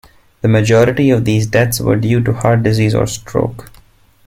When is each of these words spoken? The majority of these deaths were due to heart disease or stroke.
The 0.41 0.47
majority 0.47 1.11
of 1.11 1.25
these 1.25 1.45
deaths 1.45 1.79
were 1.79 1.95
due 1.95 2.23
to 2.23 2.33
heart 2.33 2.63
disease 2.63 2.95
or 2.95 3.05
stroke. 3.05 3.69